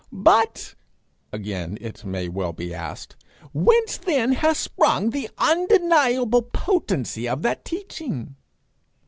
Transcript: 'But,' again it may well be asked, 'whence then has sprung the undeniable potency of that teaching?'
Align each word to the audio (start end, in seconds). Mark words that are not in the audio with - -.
'But,' 0.11 0.73
again 1.31 1.77
it 1.79 2.03
may 2.03 2.27
well 2.27 2.53
be 2.53 2.73
asked, 2.73 3.15
'whence 3.53 3.97
then 3.99 4.31
has 4.31 4.57
sprung 4.57 5.11
the 5.11 5.29
undeniable 5.37 6.41
potency 6.41 7.29
of 7.29 7.43
that 7.43 7.63
teaching?' 7.63 8.35